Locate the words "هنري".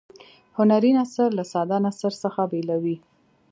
0.57-0.91